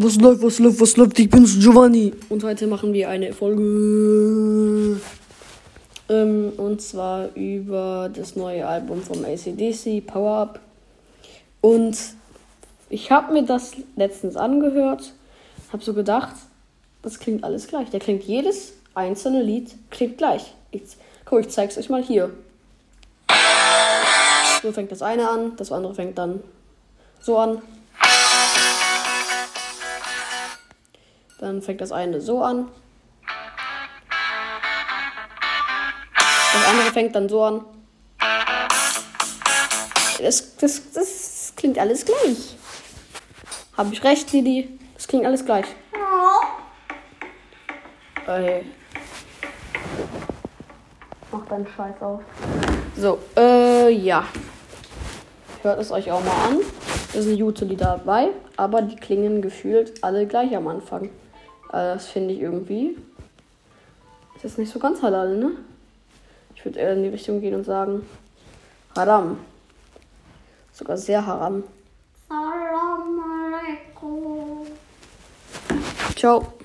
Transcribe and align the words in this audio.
Was 0.00 0.14
läuft, 0.14 0.42
was 0.44 0.60
läuft, 0.60 0.80
was 0.80 0.96
läuft? 0.96 1.18
Ich 1.18 1.28
bin's, 1.28 1.58
Giovanni. 1.58 2.12
Und 2.28 2.44
heute 2.44 2.68
machen 2.68 2.92
wir 2.92 3.08
eine 3.08 3.32
Folge. 3.32 5.00
Ähm, 6.08 6.52
und 6.56 6.80
zwar 6.80 7.34
über 7.34 8.08
das 8.14 8.36
neue 8.36 8.64
Album 8.64 9.02
vom 9.02 9.24
ACDC, 9.24 10.06
Power 10.06 10.36
Up. 10.36 10.60
Und 11.62 11.98
ich 12.90 13.10
habe 13.10 13.32
mir 13.32 13.42
das 13.42 13.72
letztens 13.96 14.36
angehört, 14.36 15.14
habe 15.72 15.82
so 15.82 15.94
gedacht, 15.94 16.36
das 17.02 17.18
klingt 17.18 17.42
alles 17.42 17.66
gleich. 17.66 17.90
Der 17.90 17.98
klingt 17.98 18.22
jedes 18.22 18.74
einzelne 18.94 19.42
Lied 19.42 19.74
klingt 19.90 20.16
gleich. 20.16 20.54
Ich, 20.70 20.82
guck, 21.24 21.40
ich 21.40 21.48
zeig's 21.48 21.76
euch 21.76 21.88
mal 21.88 22.04
hier. 22.04 22.30
So 24.62 24.70
fängt 24.70 24.92
das 24.92 25.02
eine 25.02 25.28
an, 25.28 25.56
das 25.56 25.72
andere 25.72 25.96
fängt 25.96 26.18
dann 26.18 26.38
so 27.20 27.36
an. 27.36 27.62
Dann 31.38 31.62
fängt 31.62 31.80
das 31.80 31.92
eine 31.92 32.20
so 32.20 32.42
an. 32.42 32.68
Das 36.52 36.66
andere 36.68 36.92
fängt 36.92 37.14
dann 37.14 37.28
so 37.28 37.42
an. 37.42 37.64
Das, 40.20 40.56
das, 40.56 40.92
das 40.92 41.52
klingt 41.54 41.78
alles 41.78 42.04
gleich. 42.04 42.56
Habe 43.76 43.92
ich 43.92 44.02
recht, 44.02 44.32
Didi? 44.32 44.78
Das 44.94 45.06
klingt 45.06 45.24
alles 45.24 45.44
gleich. 45.44 45.66
Ey. 48.26 48.64
Mach 51.30 51.46
deinen 51.46 51.66
Scheiß 51.68 52.02
auf. 52.02 52.20
So, 52.96 53.18
äh, 53.36 53.90
ja. 53.90 54.24
Hört 55.62 55.78
es 55.78 55.92
euch 55.92 56.10
auch 56.10 56.22
mal 56.24 56.48
an. 56.48 56.58
Da 57.12 57.22
sind 57.22 57.40
gute 57.40 57.64
Lieder 57.64 57.98
dabei, 57.98 58.28
aber 58.56 58.82
die 58.82 58.96
klingen 58.96 59.40
gefühlt 59.40 60.02
alle 60.02 60.26
gleich 60.26 60.54
am 60.56 60.66
Anfang. 60.66 61.10
Also 61.68 61.94
das 61.94 62.06
finde 62.06 62.34
ich 62.34 62.40
irgendwie. 62.40 62.96
Ist 64.36 64.44
jetzt 64.44 64.58
nicht 64.58 64.72
so 64.72 64.78
ganz 64.78 65.02
halal, 65.02 65.36
ne? 65.36 65.50
Ich 66.54 66.64
würde 66.64 66.78
eher 66.78 66.94
in 66.94 67.02
die 67.02 67.08
Richtung 67.08 67.40
gehen 67.40 67.54
und 67.54 67.64
sagen 67.64 68.06
Haram. 68.96 69.38
Sogar 70.72 70.96
sehr 70.96 71.24
haram. 71.24 71.64
Salam 72.28 73.20
alaikum. 73.20 74.66
Ciao. 76.16 76.57